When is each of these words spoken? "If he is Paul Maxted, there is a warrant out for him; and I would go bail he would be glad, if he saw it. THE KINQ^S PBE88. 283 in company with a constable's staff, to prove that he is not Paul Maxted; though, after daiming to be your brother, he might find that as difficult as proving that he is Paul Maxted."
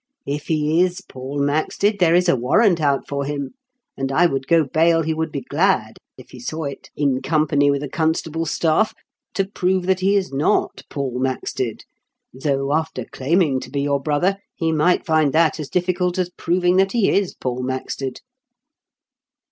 "If 0.25 0.47
he 0.47 0.81
is 0.81 1.01
Paul 1.01 1.39
Maxted, 1.41 1.99
there 1.99 2.15
is 2.15 2.27
a 2.27 2.35
warrant 2.35 2.81
out 2.81 3.07
for 3.07 3.23
him; 3.23 3.51
and 3.95 4.11
I 4.11 4.25
would 4.25 4.47
go 4.47 4.63
bail 4.63 5.03
he 5.03 5.13
would 5.13 5.31
be 5.31 5.41
glad, 5.41 5.97
if 6.17 6.31
he 6.31 6.39
saw 6.39 6.63
it. 6.63 6.89
THE 6.95 7.03
KINQ^S 7.03 7.05
PBE88. 7.05 7.05
283 7.05 7.15
in 7.15 7.21
company 7.45 7.69
with 7.69 7.83
a 7.83 7.87
constable's 7.87 8.49
staff, 8.51 8.95
to 9.35 9.45
prove 9.45 9.85
that 9.85 9.99
he 9.99 10.15
is 10.15 10.33
not 10.33 10.81
Paul 10.89 11.19
Maxted; 11.19 11.81
though, 12.33 12.73
after 12.73 13.05
daiming 13.13 13.59
to 13.61 13.69
be 13.69 13.81
your 13.81 14.01
brother, 14.01 14.37
he 14.55 14.71
might 14.71 15.05
find 15.05 15.33
that 15.33 15.59
as 15.59 15.69
difficult 15.69 16.17
as 16.17 16.31
proving 16.31 16.77
that 16.77 16.93
he 16.93 17.11
is 17.11 17.35
Paul 17.35 17.61
Maxted." 17.61 18.21